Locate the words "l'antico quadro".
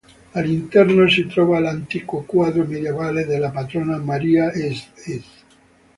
1.59-2.65